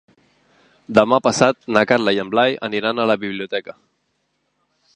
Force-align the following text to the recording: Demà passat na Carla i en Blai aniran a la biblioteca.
Demà 0.99 1.19
passat 1.27 1.67
na 1.77 1.83
Carla 1.91 2.13
i 2.17 2.21
en 2.23 2.31
Blai 2.37 2.57
aniran 2.69 3.03
a 3.03 3.05
la 3.13 3.19
biblioteca. 3.27 3.77